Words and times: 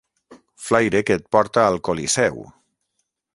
Flaire 0.67 1.01
que 1.09 1.17
et 1.21 1.27
porta 1.37 1.67
al 1.67 1.79
Colisseu. 1.89 2.41